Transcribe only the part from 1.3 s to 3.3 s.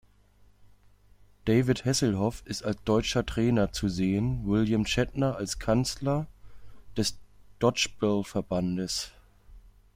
David Hasselhoff ist als deutscher